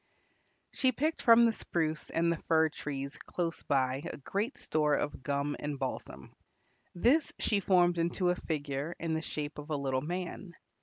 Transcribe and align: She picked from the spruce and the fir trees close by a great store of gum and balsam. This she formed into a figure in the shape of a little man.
She 0.71 0.91
picked 0.91 1.21
from 1.21 1.45
the 1.45 1.53
spruce 1.53 2.09
and 2.09 2.31
the 2.33 2.41
fir 2.47 2.69
trees 2.69 3.17
close 3.19 3.61
by 3.61 4.01
a 4.11 4.17
great 4.17 4.57
store 4.57 4.95
of 4.95 5.21
gum 5.21 5.55
and 5.59 5.77
balsam. 5.77 6.33
This 6.95 7.31
she 7.37 7.59
formed 7.59 7.99
into 7.99 8.29
a 8.31 8.35
figure 8.35 8.95
in 8.99 9.13
the 9.13 9.21
shape 9.21 9.59
of 9.59 9.69
a 9.69 9.77
little 9.77 10.01
man. 10.01 10.55